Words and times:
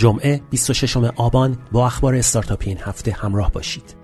جمعه 0.00 0.40
26 0.50 0.96
آبان 0.96 1.58
با 1.72 1.86
اخبار 1.86 2.14
استارتاپی 2.14 2.68
این 2.68 2.78
هفته 2.78 3.12
همراه 3.12 3.52
باشید. 3.52 3.96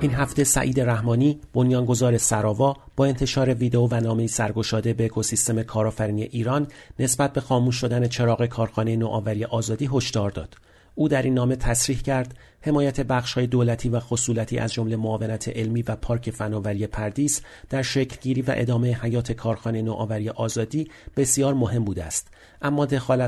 این 0.00 0.14
هفته 0.14 0.44
سعید 0.44 0.80
رحمانی 0.80 1.40
بنیانگذار 1.54 2.18
سراوا 2.18 2.76
با 2.96 3.06
انتشار 3.06 3.54
ویدیو 3.54 3.88
و 3.90 4.00
نامه 4.00 4.26
سرگشاده 4.26 4.92
به 4.92 5.04
اکوسیستم 5.04 5.62
کارآفرینی 5.62 6.22
ایران 6.22 6.66
نسبت 6.98 7.32
به 7.32 7.40
خاموش 7.40 7.76
شدن 7.76 8.08
چراغ 8.08 8.46
کارخانه 8.46 8.96
نوآوری 8.96 9.44
آزادی 9.44 9.90
هشدار 9.92 10.30
داد. 10.30 10.56
او 10.94 11.08
در 11.08 11.22
این 11.22 11.34
نامه 11.34 11.56
تصریح 11.56 12.00
کرد 12.00 12.38
حمایت 12.62 13.10
های 13.10 13.46
دولتی 13.46 13.88
و 13.88 14.00
خصولتی 14.00 14.58
از 14.58 14.72
جمله 14.72 14.96
معاونت 14.96 15.48
علمی 15.48 15.82
و 15.82 15.96
پارک 15.96 16.30
فناوری 16.30 16.86
پردیس 16.86 17.42
در 17.70 17.82
شکل 17.82 18.16
گیری 18.20 18.42
و 18.42 18.52
ادامه 18.56 18.98
حیات 19.02 19.32
کارخانه 19.32 19.82
نوآوری 19.82 20.30
آزادی 20.30 20.90
بسیار 21.16 21.54
مهم 21.54 21.84
بوده 21.84 22.04
است. 22.04 22.28
اما 22.62 22.86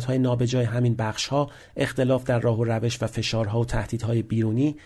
های 0.09 0.19
نابجای 0.19 0.65
همین 0.65 0.97
ها 1.31 1.51
اختلاف 1.77 2.25
در 2.25 2.39
راه 2.39 2.59
و 2.59 2.65
روش 2.65 3.03
و 3.03 3.07
فشارها 3.07 3.61
و 3.61 3.65
تهدیدهای 3.65 4.23
بیرونی 4.23 4.77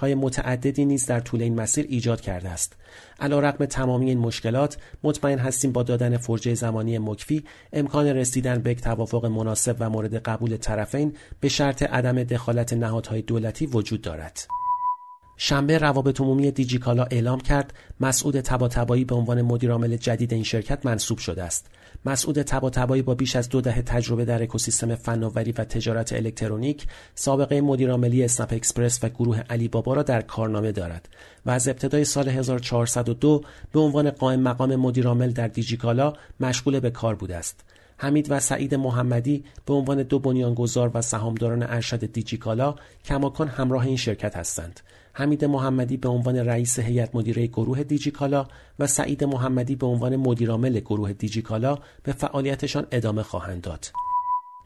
های 0.00 0.14
متعددی 0.14 0.84
نیز 0.84 1.06
در 1.06 1.20
طول 1.20 1.42
این 1.42 1.60
مسیر 1.60 1.86
ایجاد 1.88 2.20
کرده 2.20 2.48
است. 2.48 2.76
علیرغم 3.20 3.64
تمامی 3.64 4.08
این 4.08 4.18
مشکلات 4.18 4.78
مطمئن 5.02 5.38
هستیم 5.38 5.72
با 5.72 5.82
دادن 5.82 6.16
فرجه 6.16 6.54
زمانی 6.54 6.98
مکفی 6.98 7.44
امکان 7.72 8.06
رسیدن 8.06 8.58
به 8.58 8.70
یک 8.70 8.80
توافق 8.80 9.26
مناسب 9.26 9.76
و 9.78 9.90
مورد 9.90 10.14
قبول 10.14 10.56
طرفین 10.56 11.16
به 11.40 11.48
شرط 11.48 11.82
عدم 11.82 12.24
دخالت 12.24 12.72
نهادهای 12.72 13.22
دولتی 13.22 13.66
وجود 13.80 14.02
دارد. 14.02 14.46
شنبه 15.36 15.78
روابط 15.78 16.20
عمومی 16.20 16.50
دیجیکالا 16.50 17.04
اعلام 17.04 17.40
کرد 17.40 17.74
مسعود 18.00 18.40
تباتبایی 18.40 19.04
به 19.04 19.14
عنوان 19.14 19.42
مدیرعامل 19.42 19.96
جدید 19.96 20.34
این 20.34 20.42
شرکت 20.42 20.86
منصوب 20.86 21.18
شده 21.18 21.42
است. 21.42 21.66
مسعود 22.04 22.42
تباتبایی 22.42 23.02
با 23.02 23.14
بیش 23.14 23.36
از 23.36 23.48
دو 23.48 23.60
دهه 23.60 23.82
تجربه 23.82 24.24
در 24.24 24.42
اکوسیستم 24.42 24.94
فناوری 24.94 25.52
و 25.52 25.64
تجارت 25.64 26.12
الکترونیک 26.12 26.86
سابقه 27.14 27.60
مدیرعاملی 27.60 28.24
اسنپ 28.24 28.52
اکسپرس 28.52 28.98
و 29.02 29.08
گروه 29.08 29.40
علی 29.50 29.68
بابا 29.68 29.94
را 29.94 30.02
در 30.02 30.22
کارنامه 30.22 30.72
دارد 30.72 31.08
و 31.46 31.50
از 31.50 31.68
ابتدای 31.68 32.04
سال 32.04 32.28
1402 32.28 33.42
به 33.72 33.80
عنوان 33.80 34.10
قائم 34.10 34.40
مقام 34.40 34.76
مدیرعامل 34.76 35.30
در 35.30 35.48
دیجیکالا 35.48 36.12
مشغول 36.40 36.80
به 36.80 36.90
کار 36.90 37.14
بوده 37.14 37.36
است. 37.36 37.64
حمید 38.02 38.26
و 38.30 38.40
سعید 38.40 38.74
محمدی 38.74 39.44
به 39.66 39.74
عنوان 39.74 40.02
دو 40.02 40.18
بنیانگذار 40.18 40.90
و 40.94 41.02
سهامداران 41.02 41.62
ارشد 41.62 42.12
دیجیکالا 42.12 42.74
کماکان 43.04 43.48
همراه 43.48 43.86
این 43.86 43.96
شرکت 43.96 44.36
هستند 44.36 44.80
حمید 45.12 45.44
محمدی 45.44 45.96
به 45.96 46.08
عنوان 46.08 46.36
رئیس 46.36 46.78
هیئت 46.78 47.14
مدیره 47.14 47.46
گروه 47.46 47.82
دیجیکالا 47.82 48.46
و 48.78 48.86
سعید 48.86 49.24
محمدی 49.24 49.76
به 49.76 49.86
عنوان 49.86 50.16
مدیرعامل 50.16 50.80
گروه 50.80 51.12
دیجیکالا 51.12 51.78
به 52.02 52.12
فعالیتشان 52.12 52.86
ادامه 52.90 53.22
خواهند 53.22 53.62
داد. 53.62 53.86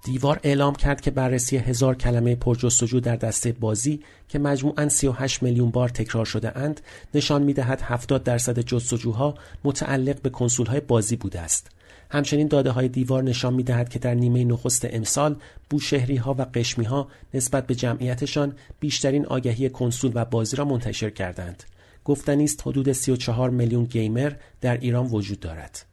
دیوار 0.05 0.41
اعلام 0.43 0.75
کرد 0.75 1.01
که 1.01 1.11
بررسی 1.11 1.57
هزار 1.57 1.95
کلمه 1.95 2.35
پرجستجو 2.35 3.01
در 3.01 3.17
دسته 3.17 3.53
بازی 3.53 4.01
که 4.29 4.39
مجموعاً 4.39 4.89
38 4.89 5.43
میلیون 5.43 5.71
بار 5.71 5.89
تکرار 5.89 6.25
شده 6.25 6.59
اند 6.59 6.81
نشان 7.15 7.43
می‌دهد 7.43 7.81
70 7.83 8.23
درصد 8.23 8.59
جستجوها 8.61 9.35
متعلق 9.65 10.23
به 10.23 10.31
کنسول‌های 10.31 10.81
بازی 10.81 11.17
بوده 11.17 11.41
است. 11.41 11.71
همچنین 12.11 12.49
داده 12.49 12.71
های 12.71 12.89
دیوار 12.89 13.23
نشان 13.23 13.55
می 13.55 13.63
دهد 13.63 13.89
که 13.89 13.99
در 13.99 14.15
نیمه 14.15 14.45
نخست 14.45 14.87
امسال 14.91 15.37
بوشهری 15.71 16.17
ها 16.17 16.35
و 16.39 16.47
قشمی 16.55 16.85
ها 16.85 17.09
نسبت 17.35 17.67
به 17.67 17.75
جمعیتشان 17.75 18.53
بیشترین 18.81 19.27
آگهی 19.27 19.71
کنسول 19.71 20.13
و 20.15 20.25
بازی 20.25 20.57
را 20.57 20.65
منتشر 20.65 21.11
کردند. 21.11 21.63
گفتنی 22.05 22.45
است 22.45 22.67
حدود 22.67 22.93
34 22.93 23.51
میلیون 23.51 23.85
گیمر 23.85 24.33
در 24.61 24.77
ایران 24.77 25.07
وجود 25.07 25.41
دارد. 25.41 25.87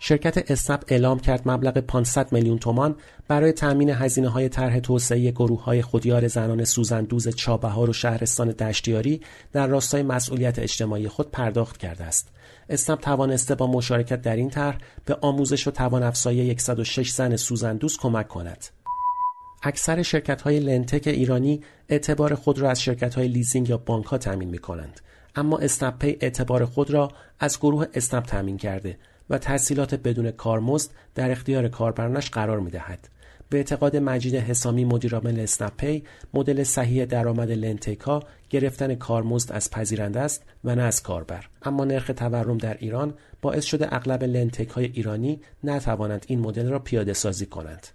شرکت 0.00 0.50
اسنپ 0.50 0.84
اعلام 0.88 1.18
کرد 1.18 1.48
مبلغ 1.48 1.78
500 1.78 2.32
میلیون 2.32 2.58
تومان 2.58 2.96
برای 3.28 3.52
تأمین 3.52 3.90
هزینه 3.90 4.28
های 4.28 4.48
طرح 4.48 4.80
توسعه 4.80 5.30
گروه 5.30 5.64
های 5.64 5.82
خودیار 5.82 6.28
زنان 6.28 6.64
سوزندوز 6.64 7.28
چابهار 7.28 7.90
و 7.90 7.92
شهرستان 7.92 8.48
دشتیاری 8.48 9.20
در 9.52 9.66
راستای 9.66 10.02
مسئولیت 10.02 10.58
اجتماعی 10.58 11.08
خود 11.08 11.30
پرداخت 11.30 11.76
کرده 11.76 12.04
است. 12.04 12.35
اسنپ 12.68 13.00
توانسته 13.00 13.54
با 13.54 13.66
مشارکت 13.66 14.22
در 14.22 14.36
این 14.36 14.50
طرح 14.50 14.78
به 15.04 15.18
آموزش 15.20 15.68
و 15.68 15.70
توان 15.70 16.02
افزایی 16.02 16.58
106 16.58 17.10
زن 17.10 17.36
سوزندوز 17.36 17.98
کمک 17.98 18.28
کند. 18.28 18.64
اکثر 19.62 20.02
شرکت 20.02 20.42
های 20.42 20.60
لندتک 20.60 21.06
ایرانی 21.06 21.60
اعتبار 21.88 22.34
خود 22.34 22.58
را 22.58 22.70
از 22.70 22.82
شرکت 22.82 23.14
های 23.14 23.28
لیزینگ 23.28 23.68
یا 23.68 23.76
بانک 23.76 24.04
ها 24.04 24.18
تامین 24.18 24.48
می 24.48 24.58
کنند. 24.58 25.00
اما 25.36 25.58
اسنپ 25.58 25.98
پی 25.98 26.18
اعتبار 26.20 26.64
خود 26.64 26.90
را 26.90 27.08
از 27.40 27.58
گروه 27.58 27.86
اسنپ 27.94 28.24
تامین 28.24 28.56
کرده 28.56 28.98
و 29.30 29.38
تسهیلات 29.38 29.94
بدون 29.94 30.30
کارمزد 30.30 30.90
در 31.14 31.30
اختیار 31.30 31.68
کاربرانش 31.68 32.30
قرار 32.30 32.60
می 32.60 32.70
دهد. 32.70 33.08
به 33.50 33.56
اعتقاد 33.56 33.96
مجید 33.96 34.34
حسامی 34.34 34.84
مدیرعامل 34.84 35.40
اسنپ 35.40 35.78
پی 35.78 36.04
مدل 36.34 36.62
صحیح 36.62 37.04
درآمد 37.04 37.50
لندتک‌ها 37.50 38.22
گرفتن 38.50 38.94
کارمزد 38.94 39.52
از 39.52 39.70
پذیرنده 39.70 40.20
است 40.20 40.42
و 40.64 40.74
نه 40.74 40.82
از 40.82 41.02
کاربر. 41.02 41.48
اما 41.62 41.84
نرخ 41.84 42.10
تورم 42.16 42.58
در 42.58 42.76
ایران 42.80 43.14
باعث 43.42 43.64
شده 43.64 43.94
اغلب 43.94 44.24
لنتک 44.24 44.68
های 44.68 44.84
ایرانی 44.84 45.40
نتوانند 45.64 46.24
این 46.28 46.40
مدل 46.40 46.68
را 46.68 46.78
پیاده 46.78 47.12
سازی 47.12 47.46
کنند. 47.46 47.86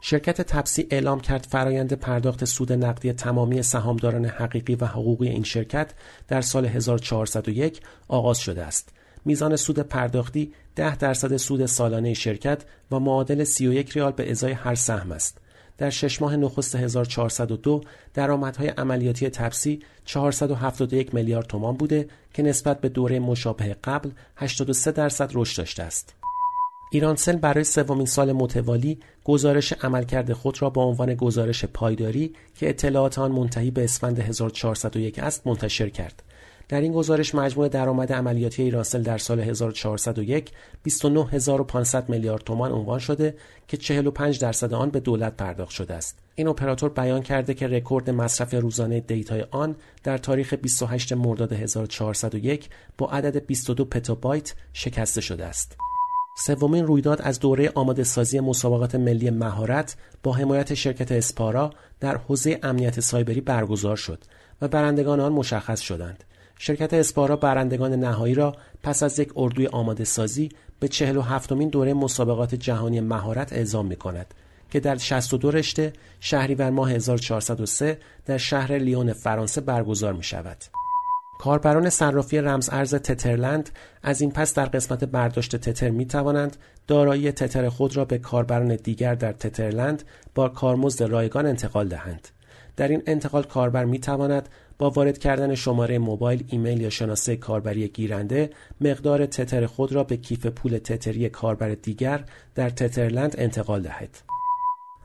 شرکت 0.00 0.42
تپسی 0.42 0.86
اعلام 0.90 1.20
کرد 1.20 1.46
فرایند 1.50 1.92
پرداخت 1.92 2.44
سود 2.44 2.72
نقدی 2.72 3.12
تمامی 3.12 3.62
سهامداران 3.62 4.24
حقیقی 4.24 4.74
و 4.74 4.84
حقوقی 4.84 5.28
این 5.28 5.42
شرکت 5.42 5.92
در 6.28 6.40
سال 6.40 6.66
1401 6.66 7.80
آغاز 8.08 8.38
شده 8.38 8.64
است. 8.64 8.92
میزان 9.24 9.56
سود 9.56 9.78
پرداختی 9.78 10.52
10 10.76 10.96
درصد 10.96 11.36
سود 11.36 11.66
سالانه 11.66 12.14
شرکت 12.14 12.64
و 12.90 12.98
معادل 12.98 13.44
31 13.44 13.92
ریال 13.92 14.12
به 14.12 14.30
ازای 14.30 14.52
هر 14.52 14.74
سهم 14.74 15.12
است. 15.12 15.38
در 15.78 15.90
شش 15.90 16.22
ماه 16.22 16.36
نخست 16.36 16.76
1402 16.76 17.80
درآمدهای 18.14 18.68
عملیاتی 18.68 19.30
تپسی 19.30 19.80
471 20.04 21.14
میلیارد 21.14 21.46
تومان 21.46 21.76
بوده 21.76 22.08
که 22.34 22.42
نسبت 22.42 22.80
به 22.80 22.88
دوره 22.88 23.18
مشابه 23.18 23.76
قبل 23.84 24.10
83 24.36 24.92
درصد 24.92 25.30
رشد 25.34 25.58
داشته 25.58 25.82
است. 25.82 26.14
ایرانسل 26.90 27.36
برای 27.36 27.64
سومین 27.64 28.06
سال 28.06 28.32
متوالی 28.32 28.98
گزارش 29.24 29.72
عملکرد 29.72 30.32
خود 30.32 30.62
را 30.62 30.70
با 30.70 30.84
عنوان 30.84 31.14
گزارش 31.14 31.64
پایداری 31.64 32.32
که 32.54 32.68
اطلاعات 32.68 33.18
آن 33.18 33.32
منتهی 33.32 33.70
به 33.70 33.84
اسفند 33.84 34.18
1401 34.18 35.18
است 35.18 35.46
منتشر 35.46 35.88
کرد. 35.88 36.22
در 36.68 36.80
این 36.80 36.92
گزارش 36.92 37.34
مجموع 37.34 37.68
درآمد 37.68 38.12
عملیاتی 38.12 38.62
ایرانسل 38.62 39.02
در 39.02 39.18
سال 39.18 39.40
1401 39.40 40.50
29500 40.82 42.08
میلیارد 42.08 42.42
تومان 42.42 42.72
عنوان 42.72 42.98
شده 42.98 43.34
که 43.68 43.76
45 43.76 44.40
درصد 44.40 44.74
آن 44.74 44.90
به 44.90 45.00
دولت 45.00 45.36
پرداخت 45.36 45.70
شده 45.70 45.94
است. 45.94 46.18
این 46.34 46.48
اپراتور 46.48 46.90
بیان 46.90 47.22
کرده 47.22 47.54
که 47.54 47.68
رکورد 47.68 48.10
مصرف 48.10 48.54
روزانه 48.54 49.00
دیتای 49.00 49.44
آن 49.50 49.76
در 50.04 50.18
تاریخ 50.18 50.54
28 50.54 51.12
مرداد 51.12 51.52
1401 51.52 52.68
با 52.98 53.10
عدد 53.10 53.46
22 53.46 53.84
پتابایت 53.84 54.54
شکسته 54.72 55.20
شده 55.20 55.44
است. 55.44 55.76
سومین 56.46 56.86
رویداد 56.86 57.22
از 57.22 57.40
دوره 57.40 57.72
آماده 57.74 58.04
سازی 58.04 58.40
مسابقات 58.40 58.94
ملی 58.94 59.30
مهارت 59.30 59.96
با 60.22 60.32
حمایت 60.32 60.74
شرکت 60.74 61.12
اسپارا 61.12 61.70
در 62.00 62.16
حوزه 62.16 62.60
امنیت 62.62 63.00
سایبری 63.00 63.40
برگزار 63.40 63.96
شد 63.96 64.24
و 64.62 64.68
برندگان 64.68 65.20
آن 65.20 65.32
مشخص 65.32 65.80
شدند. 65.80 66.24
شرکت 66.58 66.94
اسپارا 66.94 67.36
برندگان 67.36 67.92
نهایی 67.92 68.34
را 68.34 68.56
پس 68.82 69.02
از 69.02 69.18
یک 69.18 69.32
اردوی 69.36 69.66
آماده 69.66 70.04
سازی 70.04 70.48
به 70.80 70.88
47 70.88 71.52
مین 71.52 71.68
دوره 71.68 71.94
مسابقات 71.94 72.54
جهانی 72.54 73.00
مهارت 73.00 73.52
اعزام 73.52 73.86
می 73.86 73.96
کند 73.96 74.34
که 74.70 74.80
در 74.80 74.96
62 74.96 75.50
رشته 75.50 75.92
شهریور 76.20 76.70
ماه 76.70 76.92
1403 76.92 77.98
در 78.26 78.38
شهر 78.38 78.78
لیون 78.78 79.12
فرانسه 79.12 79.60
برگزار 79.60 80.12
می 80.12 80.24
شود. 80.24 80.64
کاربران 81.38 81.90
صرافی 81.90 82.38
رمز 82.38 82.68
ارز 82.72 82.94
تترلند 82.94 83.70
از 84.02 84.20
این 84.20 84.30
پس 84.30 84.54
در 84.54 84.64
قسمت 84.64 85.04
برداشت 85.04 85.56
تتر 85.56 85.90
می 85.90 86.06
توانند 86.06 86.56
دارایی 86.86 87.32
تتر 87.32 87.68
خود 87.68 87.96
را 87.96 88.04
به 88.04 88.18
کاربران 88.18 88.76
دیگر 88.76 89.14
در 89.14 89.32
تترلند 89.32 90.02
با 90.34 90.48
کارمزد 90.48 91.02
رایگان 91.02 91.46
انتقال 91.46 91.88
دهند. 91.88 92.28
در 92.76 92.88
این 92.88 93.02
انتقال 93.06 93.42
کاربر 93.42 93.84
می 93.84 93.98
تواند 93.98 94.48
با 94.78 94.90
وارد 94.90 95.18
کردن 95.18 95.54
شماره 95.54 95.98
موبایل، 95.98 96.44
ایمیل 96.48 96.80
یا 96.80 96.90
شناسه 96.90 97.36
کاربری 97.36 97.88
گیرنده 97.88 98.50
مقدار 98.80 99.26
تتر 99.26 99.66
خود 99.66 99.92
را 99.92 100.04
به 100.04 100.16
کیف 100.16 100.46
پول 100.46 100.78
تتری 100.78 101.28
کاربر 101.28 101.68
دیگر 101.74 102.24
در 102.54 102.70
تترلند 102.70 103.34
انتقال 103.38 103.82
دهد. 103.82 104.18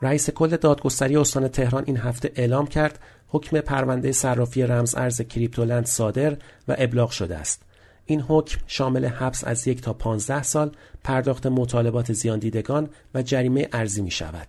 رئیس 0.01 0.29
کل 0.29 0.57
دادگستری 0.57 1.17
استان 1.17 1.47
تهران 1.47 1.83
این 1.87 1.97
هفته 1.97 2.31
اعلام 2.35 2.67
کرد 2.67 2.99
حکم 3.27 3.59
پرونده 3.61 4.11
صرافی 4.11 4.63
رمز 4.63 4.95
ارز 4.95 5.21
کریپتولند 5.21 5.85
صادر 5.85 6.37
و 6.67 6.75
ابلاغ 6.77 7.09
شده 7.09 7.37
است. 7.37 7.61
این 8.05 8.21
حکم 8.21 8.61
شامل 8.67 9.05
حبس 9.05 9.43
از 9.43 9.67
یک 9.67 9.81
تا 9.81 9.93
15 9.93 10.43
سال، 10.43 10.71
پرداخت 11.03 11.47
مطالبات 11.47 12.13
زیان 12.13 12.39
دیدگان 12.39 12.89
و 13.13 13.21
جریمه 13.21 13.69
ارزی 13.73 14.01
می 14.01 14.11
شود. 14.11 14.47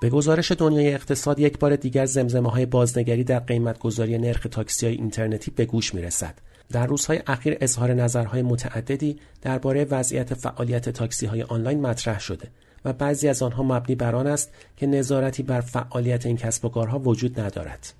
به 0.00 0.10
گزارش 0.10 0.52
دنیای 0.52 0.94
اقتصاد 0.94 1.38
یک 1.38 1.58
بار 1.58 1.76
دیگر 1.76 2.06
زمزمه 2.06 2.50
های 2.50 2.66
بازنگری 2.66 3.24
در 3.24 3.38
قیمت 3.38 3.78
گذاری 3.78 4.18
نرخ 4.18 4.46
تاکسی 4.50 4.86
های 4.86 4.94
اینترنتی 4.94 5.50
به 5.50 5.64
گوش 5.64 5.94
می 5.94 6.02
رسد. 6.02 6.34
در 6.72 6.86
روزهای 6.86 7.22
اخیر 7.26 7.56
اظهار 7.60 7.94
نظرهای 7.94 8.42
متعددی 8.42 9.18
درباره 9.42 9.84
وضعیت 9.84 10.34
فعالیت 10.34 10.88
تاکسی 10.88 11.26
های 11.26 11.42
آنلاین 11.42 11.80
مطرح 11.80 12.20
شده 12.20 12.48
و 12.84 12.92
بعضی 12.92 13.28
از 13.28 13.42
آنها 13.42 13.62
مبنی 13.62 13.94
بر 13.94 14.14
آن 14.14 14.26
است 14.26 14.50
که 14.76 14.86
نظارتی 14.86 15.42
بر 15.42 15.60
فعالیت 15.60 16.26
این 16.26 16.36
کسب 16.36 16.64
و 16.64 16.68
کارها 16.68 16.98
وجود 16.98 17.40
ندارد. 17.40 17.94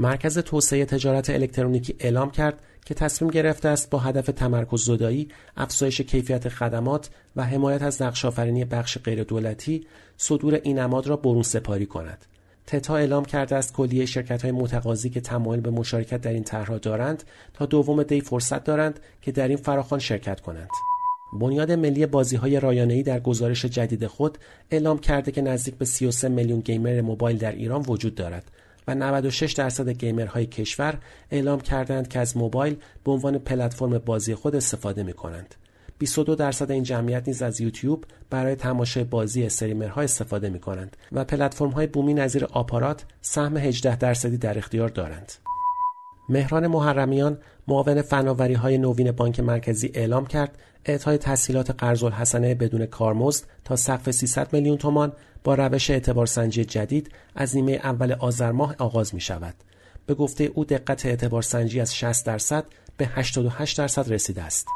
مرکز 0.00 0.38
توسعه 0.38 0.84
تجارت 0.84 1.30
الکترونیکی 1.30 1.96
اعلام 1.98 2.30
کرد 2.30 2.62
که 2.84 2.94
تصمیم 2.94 3.30
گرفته 3.30 3.68
است 3.68 3.90
با 3.90 3.98
هدف 3.98 4.26
تمرکز 4.26 4.84
زدایی، 4.84 5.28
افزایش 5.56 6.00
کیفیت 6.00 6.48
خدمات 6.48 7.10
و 7.36 7.44
حمایت 7.44 7.82
از 7.82 8.02
نقشآفرینی 8.02 8.64
بخش 8.64 8.98
غیردولتی 8.98 9.86
صدور 10.16 10.54
این 10.54 10.78
نماد 10.78 11.06
را 11.06 11.16
برون 11.16 11.42
سپاری 11.42 11.86
کند. 11.86 12.24
تتا 12.66 12.96
اعلام 12.96 13.24
کرده 13.24 13.56
است 13.56 13.72
کلیه 13.72 14.06
شرکت 14.06 14.42
های 14.42 14.52
متقاضی 14.52 15.10
که 15.10 15.20
تمایل 15.20 15.60
به 15.60 15.70
مشارکت 15.70 16.20
در 16.20 16.32
این 16.32 16.44
طرحها 16.44 16.78
دارند 16.78 17.22
تا 17.54 17.66
دوم 17.66 18.02
دی 18.02 18.20
فرصت 18.20 18.64
دارند 18.64 19.00
که 19.22 19.32
در 19.32 19.48
این 19.48 19.56
فراخوان 19.56 20.00
شرکت 20.00 20.40
کنند. 20.40 20.68
بنیاد 21.40 21.72
ملی 21.72 22.06
بازی 22.06 22.36
های 22.36 22.60
رایانه‌ای 22.60 23.02
در 23.02 23.20
گزارش 23.20 23.64
جدید 23.64 24.06
خود 24.06 24.38
اعلام 24.70 24.98
کرده 24.98 25.32
که 25.32 25.42
نزدیک 25.42 25.74
به 25.74 25.84
33 25.84 26.28
میلیون 26.28 26.60
گیمر 26.60 27.00
موبایل 27.00 27.38
در 27.38 27.52
ایران 27.52 27.84
وجود 27.88 28.14
دارد 28.14 28.50
و 28.88 28.94
96 28.94 29.52
درصد 29.52 29.88
گیمرهای 29.88 30.46
کشور 30.46 30.98
اعلام 31.30 31.60
کردند 31.60 32.08
که 32.08 32.18
از 32.18 32.36
موبایل 32.36 32.76
به 33.04 33.12
عنوان 33.12 33.38
پلتفرم 33.38 33.98
بازی 33.98 34.34
خود 34.34 34.56
استفاده 34.56 35.02
می 35.02 35.12
کنند. 35.12 35.54
22 35.98 36.34
درصد 36.34 36.70
این 36.70 36.82
جمعیت 36.82 37.28
نیز 37.28 37.42
از 37.42 37.60
یوتیوب 37.60 38.04
برای 38.30 38.54
تماشای 38.54 39.04
بازی 39.04 39.44
استریمرها 39.44 40.00
استفاده 40.00 40.48
می 40.48 40.58
کنند 40.58 40.96
و 41.12 41.24
پلتفرم 41.24 41.70
های 41.70 41.86
بومی 41.86 42.14
نظیر 42.14 42.44
آپارات 42.44 43.04
سهم 43.20 43.56
18 43.56 43.96
درصدی 43.96 44.38
در 44.38 44.58
اختیار 44.58 44.88
دارند. 44.88 45.32
مهران 46.28 46.66
محرمیان 46.66 47.38
معاون 47.68 48.02
فناوری 48.02 48.54
های 48.54 48.78
نوین 48.78 49.12
بانک 49.12 49.40
مرکزی 49.40 49.90
اعلام 49.94 50.26
کرد 50.26 50.58
اعطای 50.84 51.18
تسهیلات 51.18 51.70
قرض 51.70 52.02
الحسنه 52.04 52.54
بدون 52.54 52.86
کارمزد 52.86 53.44
تا 53.64 53.76
سقف 53.76 54.10
300 54.10 54.52
میلیون 54.52 54.78
تومان 54.78 55.12
با 55.44 55.54
روش 55.54 55.90
اعتبارسنجی 55.90 56.64
جدید 56.64 57.10
از 57.34 57.56
نیمه 57.56 57.72
اول 57.72 58.12
آذر 58.12 58.52
ماه 58.52 58.74
آغاز 58.78 59.14
می 59.14 59.20
شود. 59.20 59.54
به 60.06 60.14
گفته 60.14 60.44
او 60.44 60.64
دقت 60.64 61.06
اعتبارسنجی 61.06 61.80
از 61.80 61.96
60 61.96 62.26
درصد 62.26 62.64
به 62.96 63.06
88 63.06 63.78
درصد 63.78 64.12
رسیده 64.12 64.42
است. 64.42 64.66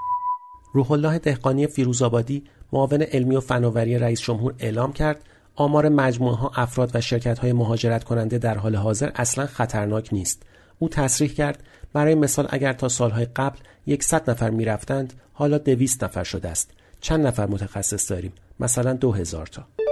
روح 0.73 0.93
الله 0.93 1.19
دهقانی 1.19 1.67
فیروزآبادی 1.67 2.45
معاون 2.73 3.03
علمی 3.03 3.37
و 3.37 3.41
فناوری 3.41 3.99
رئیس 3.99 4.21
جمهور 4.21 4.55
اعلام 4.59 4.93
کرد 4.93 5.25
آمار 5.57 5.89
مجموعه 5.89 6.37
ها 6.37 6.53
افراد 6.55 6.91
و 6.95 7.01
شرکت 7.01 7.39
های 7.39 7.53
مهاجرت 7.53 8.05
کننده 8.05 8.39
در 8.39 8.59
حال 8.59 8.77
حاضر 8.77 9.11
اصلا 9.15 9.47
خطرناک 9.47 10.09
نیست. 10.13 10.43
او 10.79 10.89
تصریح 10.89 11.31
کرد 11.33 11.63
برای 11.93 12.15
مثال 12.15 12.49
اگر 12.51 12.73
تا 12.73 12.89
سالهای 12.89 13.25
قبل 13.37 13.59
یکصد 13.87 14.31
نفر 14.31 14.51
می‌رفتند 14.51 15.13
حالا 15.33 15.59
دویست 15.59 16.05
نفر 16.05 16.25
شده 16.25 16.49
است. 16.49 16.71
چند 17.01 17.27
نفر 17.27 17.47
متخصص 17.47 18.11
داریم؟ 18.11 18.33
مثلا 18.61 18.93
دو 18.93 19.13
هزار 19.13 19.47
تا. 19.47 19.84